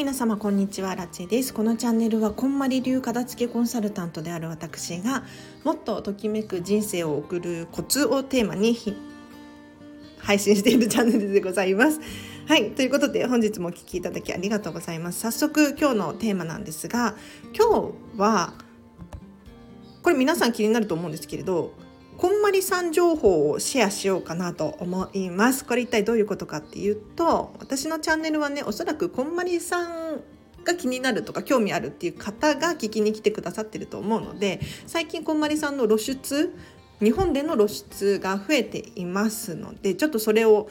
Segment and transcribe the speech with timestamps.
[0.00, 0.94] 皆様こんにちは。
[0.94, 1.52] ラチェです。
[1.52, 5.24] このチャンネルはこんまり流片付けコンサルタントである私が
[5.62, 8.78] もっとときめく人生を送るコツをテーマに
[10.16, 12.00] 配信しているチャンネルでございます。
[12.46, 15.20] はいということで本日もお聴きいただきありがとうございます。
[15.20, 17.14] 早速今日のテーマなんですが
[17.54, 18.54] 今日は
[20.02, 21.74] これ皆さん気になると思うんですけれど
[22.20, 25.64] こんまりさん情報をシェアしようかなと思います。
[25.64, 30.20] これ一体どういうことかっていうと私のチャンネルはねおそらくこんまりさん
[30.62, 36.54] が気になるとか興味あるっていう方が聞きに来てくださってると思うので最近こんまりさんの露出
[37.02, 40.68] 日本での露出が増えていますのでちょっとそれを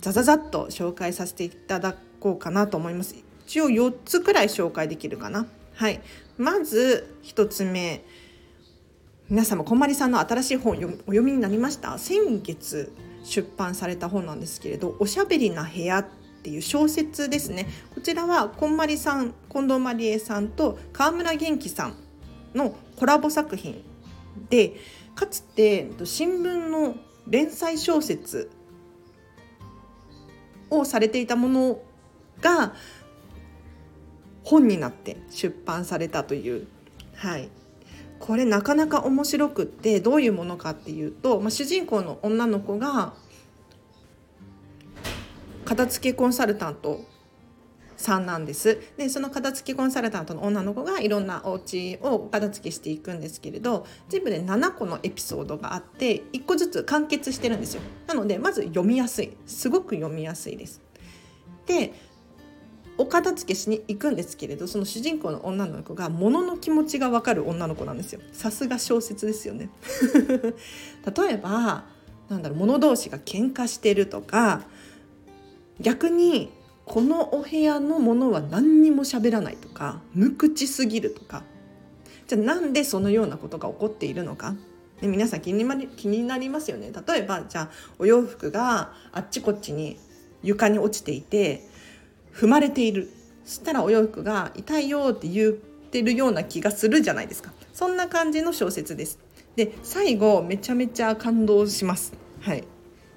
[0.00, 3.14] ザザザッと紹介させていただこうかなと思います。
[3.46, 5.46] 一応4つくらい紹介できるかな。
[5.74, 6.00] はい、
[6.38, 8.02] まず1つ目
[9.28, 11.98] 皆様こんまりさんの新しい本お読みになりました？
[11.98, 12.92] 先月
[13.24, 16.06] 出版された本なんですけれど「おしゃべりな部屋」っ
[16.44, 17.66] ていう小説ですね。
[17.92, 21.96] こちらはこんまりさん近藤まりえさんと川村元気さん
[22.54, 23.82] のコラボ作品
[24.48, 24.76] で
[25.16, 26.94] かつて新聞の
[27.26, 28.48] 連載小説
[30.70, 31.80] をされていたもの
[32.40, 32.74] が
[34.44, 36.68] 本になって出版されたという、
[37.16, 37.48] はい、
[38.18, 43.14] これなかなか面白くってどういうものかっていうと、まあ、主人公の女の子が
[45.64, 47.04] 片付けコンサルタント
[47.96, 48.80] さんなんです。
[48.96, 57.82] でその片付けコンサルタントの女の子がいろんなお家を片付けしていくんですけれど全部で7個のエピソードがあって1個ずつ完結してるんですよ。
[58.06, 59.36] なのでまず読みやすい。
[59.46, 60.80] すごく読みやすいです。
[61.66, 61.92] で
[62.98, 68.20] お片付けしに行くんですけれどその主人公の女の子が物の気持ちが分かる女の子なんですよ。
[68.32, 69.68] さすが小説ですよね。
[71.16, 71.84] 例えば
[72.28, 74.64] なんだろう物同士が喧嘩してるとか
[75.80, 76.50] 逆に
[76.84, 81.42] このお部屋のものは何にも喋らないとか無口すぎるとか。
[82.26, 84.54] じゃあなんでそのようなことが起こっているのか。
[85.00, 86.90] で皆さん気に気になりますよね。
[87.06, 89.98] 例えばじゃあお洋服があっちこっちに
[90.42, 91.68] 床に落ちていて
[92.36, 93.08] 踏まれている。
[93.44, 97.52] そしたらお洋服が痛いよって言ってるような気がするじゃないですか。
[97.72, 99.18] そんな感じの小説です。
[99.56, 102.12] で最後めちゃめちゃ感動します。
[102.40, 102.64] はい。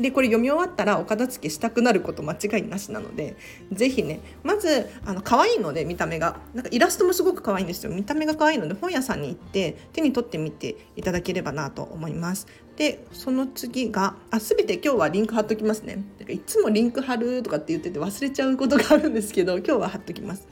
[0.00, 3.36] でこれ読み終わったらお片付けしたくなること間違いなしなので
[3.70, 6.40] 是非ねまずあの可愛いので見た目が。
[6.54, 7.92] なんかイラストもすごく可愛いんですよ。
[7.92, 12.46] 見た目が可愛いので本屋さんに行って手に取ってみていただければなと思います。
[12.76, 15.96] でその次があ全て今日はリンク貼っときますね。
[16.18, 20.46] だからいつもリンク貼るとかって言ってて忘れちゃうことがあるんですけど今日は貼っときます。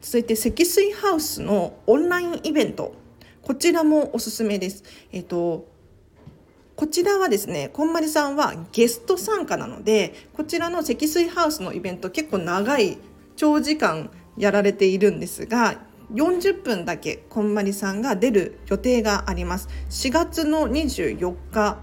[0.00, 2.94] 続いて積水ハウスのオンラインイベント。
[3.42, 4.84] こちらもおすすめです。
[5.12, 5.66] えっ、と
[6.80, 12.96] こちらはですねこんまりさんはゲスト参加なのでこちらの積水ハウスのイベント結構長い
[13.36, 15.82] 長時間やられているんですが
[16.14, 19.68] 40分だけこんまりさんが出る予定があります。
[19.90, 21.76] 4月の24日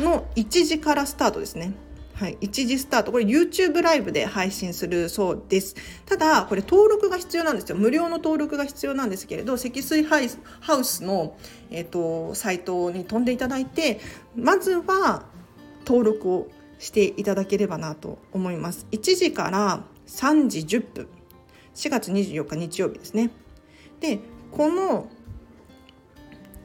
[0.00, 1.72] の1時からスタートですね。
[2.18, 3.12] はい、一時スタート。
[3.12, 5.76] これ YouTube ライブで配信するそうです。
[6.04, 7.76] ただこれ登録が必要なんですよ。
[7.76, 11.36] 無料の登録が必要なんですけれど積水ハウスの、
[11.70, 14.00] えーと、サイトに飛んでいただいて
[14.34, 15.26] まずは
[15.86, 16.48] 登録を
[16.80, 18.88] していただければなと思います。
[18.90, 21.08] 1時から3時10分。
[21.76, 23.30] 4月24日日曜日ですね。
[24.00, 24.18] で
[24.50, 25.08] この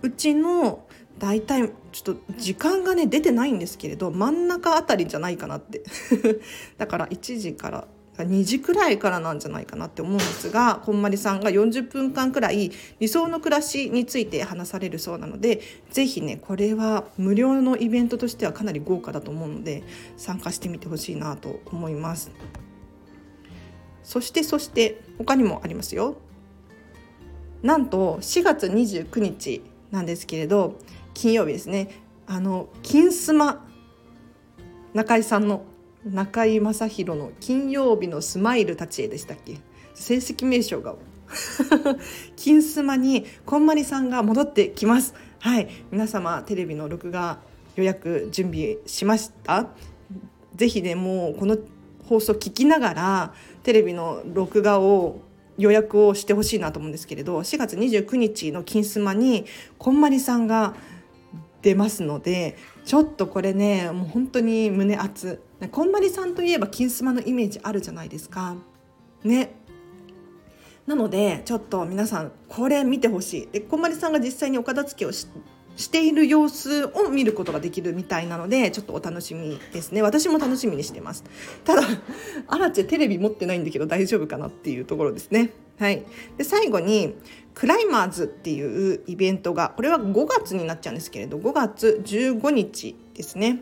[0.02, 0.88] うちの
[1.20, 5.84] 大体ちょっと時間がね出てないんですけれど真ん中あたりじゃないかなって。
[6.78, 7.88] だから1時から
[8.18, 19.84] 2時くらいからなんじゃないかなって思うんですがこんまりさんが40分間くらい理想の暮らしについて話されるそうなので是非ねこれは無料のイベントとしてはかなり豪華だと思うので
[20.16, 22.32] 参加してみてほしいなと思います。
[24.04, 26.18] そしてそして他にもありますよ。
[27.64, 30.78] なんと4月29日なんですけれど
[31.14, 31.90] 金曜日ですね。
[32.28, 33.66] あの金スマ
[34.94, 35.66] 中井さんの
[36.06, 39.58] 中井正広の金曜日のスマイル立ち絵でしたっけ？
[39.94, 40.96] 成績名称が。
[42.36, 45.14] 金スマにこんまりさんが戻ってきます。
[45.40, 45.68] はい。
[45.92, 47.40] 皆様テレビの録画
[47.76, 49.70] 予約準備しました？
[50.56, 51.58] ぜひねもうこの
[52.08, 53.34] 放送聞きながら
[53.64, 55.22] テレビの録画を
[55.58, 59.46] 予約をしてほしいなと思うんですけれど4月29日の金スマに
[59.78, 60.76] こんまりさんが
[61.64, 65.42] 出ますのでちょっとこれねもう本当に胸熱。
[65.72, 68.56] こんまりさんといえば金スマのイメージあるじゃないですか。
[69.24, 69.56] ね。
[70.86, 73.48] なのでちょっと皆さんこれ見てほしい。
[73.48, 75.28] でこんまりさんが実際にお片付けをし
[75.76, 80.02] している様子を見ることができるみたいなのでちょっとお楽しみですね。
[80.02, 81.24] 私も楽しみにしてます。
[81.64, 81.82] ただ
[82.48, 85.52] アラチェテレビ持ってないんだけど大丈夫かなっていうところですね。
[85.80, 86.04] はい。
[86.38, 87.16] で最後に
[87.54, 93.62] クライマーズっていうイベントがこれは5月になっちゃうんですけれど5月15日ですね。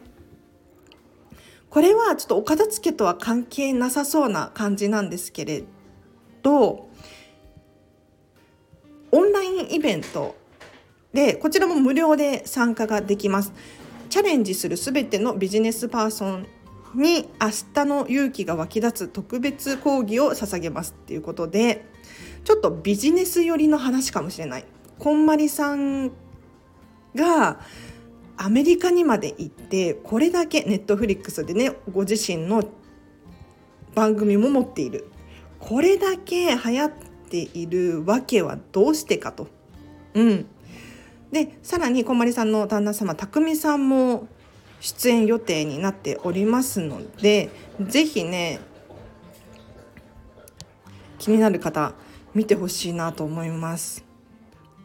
[1.70, 5.64] これはちょっとお片付けとは関係なさそうな感じなんですけれ
[6.44, 6.90] ど
[9.14, 10.36] オンラインイベント
[11.14, 13.54] でこちらも無料で参加ができます。
[14.10, 16.48] チャレンジするすべてのビジネスパーソン
[16.96, 21.86] に明日の勇気が湧き立つ特別講義を捧げますっていうことで
[22.44, 24.66] ちょっとビジネス寄りの話かもしれない。
[25.00, 26.12] こんまりさん
[27.16, 27.60] が
[28.38, 32.64] アメリカにまで行ってこれだけネットフリックスでねご自身の
[33.94, 35.08] 番組も持っている。
[35.60, 36.92] これだけ流行っ
[37.30, 39.48] ているわけはどうしてかと。
[40.14, 40.46] うん、
[41.32, 44.28] でさらにこんまりさんの旦那様匠さんも
[44.80, 47.50] 出演予定になっておりますので
[47.80, 48.60] 是非ね
[51.20, 51.94] 気になる方
[52.34, 54.04] 見てほしいなと思います。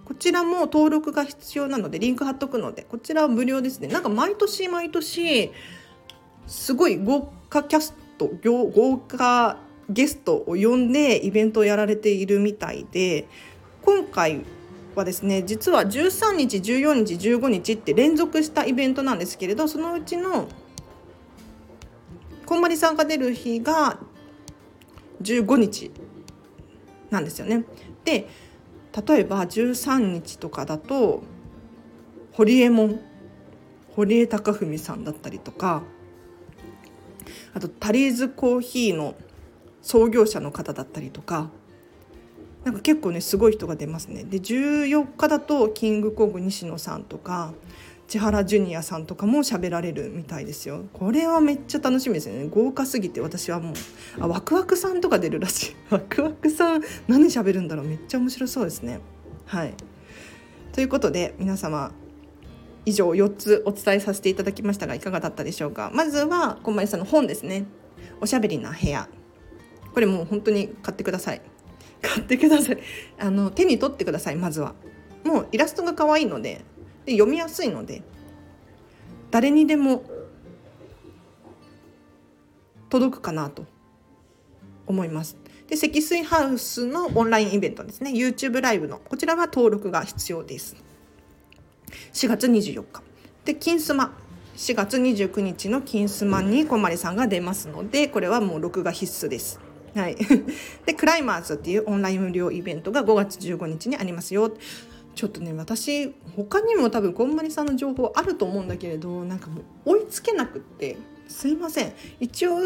[0.04, 5.50] こちらも登録が必要なのでリンク貼っとくのでこちらは無料ですねなんか毎年毎年
[6.46, 9.58] すごい豪華キャスト豪華
[9.90, 13.26] ゲストを呼んでイベントをやられているみたいで
[13.82, 14.44] 今回
[14.96, 20.48] はですね実は13日14日15日って連続したイベントなんですけれどそのうちの
[22.46, 23.98] こんまりさんが出る日が
[25.22, 25.90] 15日
[27.10, 27.64] なんですよね。
[28.04, 28.28] で
[29.06, 31.22] 例えば13日とかだと
[32.32, 33.00] 堀江門
[33.94, 35.82] 堀江貴文さんだったりとか
[37.52, 39.14] あとタリーズコーヒーの
[39.82, 41.50] 創業者の方だったりとか
[42.66, 44.24] なんか結構ねすごい人が出ますね。
[44.24, 47.54] で14日だとキングコング西野さんとか
[48.08, 50.84] 千原ジュニアさんとかも喋られるみたいですよ。
[50.92, 52.48] これはめっちゃ楽しみですね。
[52.50, 53.74] 豪華すぎて私はもう
[54.18, 55.76] あワクワクさんとか出るらしい。
[55.94, 58.98] ワクワクさん何喋るんだろうめっちゃ面白そうですね。
[59.44, 59.72] はい。
[60.72, 61.92] ということで皆様
[62.84, 65.92] 以上4つお伝えさせていただきましたがいかがだったでしょうか。
[65.94, 67.66] まずはこんまりさんの本ですね。
[68.20, 69.08] おしゃべりな部屋。
[69.94, 71.40] これもう本当に買ってください。
[72.06, 72.78] 買ってください。
[73.18, 74.74] あの手に取ってくださいまずは。
[75.24, 76.64] もうイラストが可愛いので
[77.04, 78.02] で読みやすいので。
[79.30, 80.04] 誰にでも
[82.88, 83.66] 届くかなと。
[84.86, 85.36] 思います。
[85.68, 88.12] で積水ハウスのオンラインイベントですね。
[88.12, 88.98] YouTube ライブの。
[88.98, 90.76] こちらは登録が必要です。
[92.12, 93.02] 4月24日。
[93.44, 94.16] で金スマ。
[94.56, 99.60] 4月29日の金スマにこまりさんが出ますのでこれはもう録画必須です。
[99.96, 100.16] はい、
[100.84, 104.52] でクライマーズっていうオンライン無料イベントが5月15日にありますよ。
[105.14, 110.96] ちょっとね私他にも多分こんまりさんの情報あると思うんだけれどなんかもう追いつけなくって。
[111.28, 111.92] すいません。
[112.20, 112.58] 一応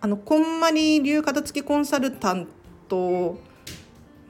[0.00, 2.48] あのこんまり流片付けコンサルタン
[2.88, 3.38] ト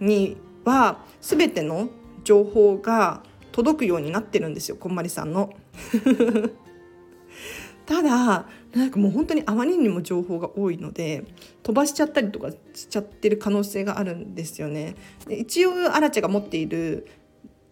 [0.00, 1.88] には全ての
[2.25, 5.50] 情報が届くようになってるんですよこんまりさんの。
[7.92, 11.24] ただなんかもう本当にあまりにも情報が多いので
[11.62, 14.94] 飛ばしちゃったりとかしちゃってる可能性があるんですよね。
[15.26, 17.06] で一応アラチェが持っている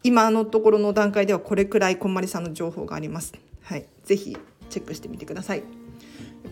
[0.03, 3.33] 今のところの段階ではこれくらいこんまりさんの情報があります。
[3.63, 4.37] はい、ぜひ
[4.69, 5.63] チェックしてみてください。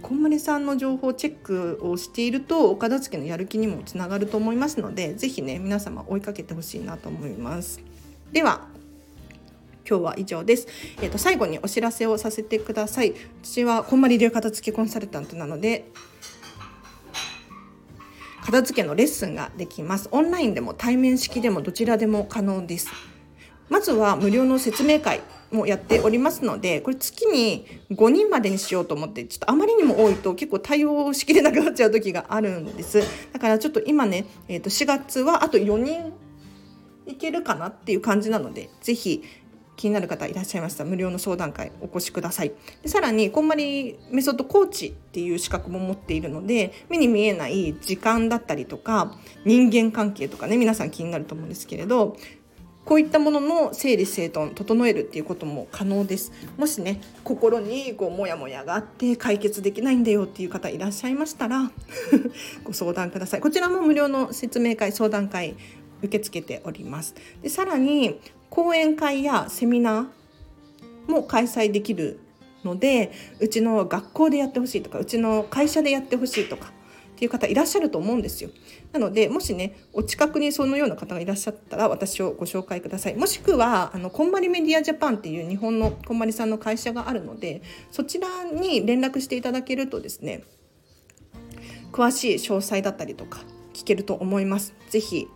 [0.01, 7.83] こんまりさんの情報チェックをしているとお片付けのやる気にもつながると思いますのでぜひね皆様追いかけてほしいなと思います。
[8.33, 8.67] では
[9.89, 10.69] 今日は以上です。
[11.01, 13.15] えっ、ー、と最後にお知らせをさせてください。
[13.43, 15.91] 私はこんまり流片付けコンサルタントなので。
[18.45, 20.09] 片付けのレッスンができます。
[20.11, 22.89] オンラインでも対面式でもどちらでも可能です。
[23.69, 33.03] まずは無料の説明会もやっておりますので、これ月に5人までにしようと思って、ちょっとあまりにも多いと結構対応しきれなくなっちゃう時があるんです。
[33.33, 36.13] だからちょっと今ね、えっ、ー、と4月はあと4人
[37.07, 39.23] いけるかなっていう感じなので、ぜひ
[39.79, 40.85] 気になる方いらっしゃいました。
[40.85, 42.53] 無料の相談会お越しください。
[42.83, 52.17] でさらにこんまりメソッドコーチっていう資格も持っているので目に見えない時間だったりとか人間関係とかね皆さん気になると思うんですけれど
[52.85, 56.33] こういったものの整理整頓整えるっていうことも可能です。
[56.57, 61.71] もしね心にこうモヤモヤがあって解決できないんだよっていう方いらっしゃいましたら
[62.65, 63.41] ご相談ください。
[63.41, 65.55] こちらも無料の説明会相談会
[66.03, 67.15] 受け付けております。
[67.43, 68.21] でさらに
[68.51, 72.21] 講演会やセミナーも開催できる
[72.65, 76.73] のでうちの学校でやってほしいとかうちの会社でやってほしいとか
[77.19, 78.51] っていう方いらっしゃると思うんですよ。
[78.93, 83.17] なのでもしねお近くにそのような方がいらっしゃったら私をご紹介ください。
[83.17, 90.45] もしくはあのこんまりメディアジャパンっていう日本のこんまりさんの会社があるのでそちらに連絡していただけるとですね
[91.91, 93.41] 詳しい詳細だったりとか
[93.75, 94.75] 聞けると思います。
[94.89, 95.27] ぜひ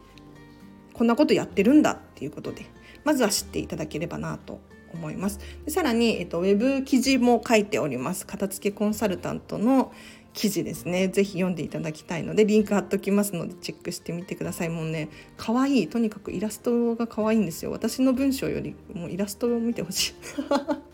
[0.93, 2.67] こんなことやってるんだっていうことで
[3.03, 4.61] まずは知っていただければなと
[4.95, 5.41] 思います。
[5.65, 8.27] でさらに、えっと、ウェブ記事も書いております。
[8.27, 9.93] 片付けコンサルタントの
[10.35, 11.09] 記事ですね。
[11.09, 14.69] ぜひ読んでいただきたいので、リンク貼っときますので、チェックしてみてください。
[14.69, 17.71] もうね、可愛いとにかくイラストが可愛いんですよ。
[17.71, 20.15] 私の文章よりもイラストを見てほしい。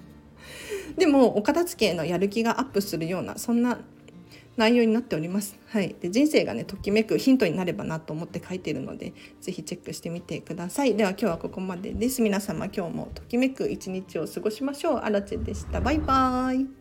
[0.97, 3.81] でも、お片付けのやる気がアップするような、そんな
[4.59, 5.57] 内容になっております。
[5.69, 10.97] はい、で人生がねときめくヒントになればなと思って書いているのでぜひチェックしてみてください。
[10.97, 12.21] では今日はここまでです。
[12.21, 14.97] 皆様今日もときめく一日を過ごしましょう。
[14.97, 15.81] あらちでした。
[15.81, 16.78] バイバーイ。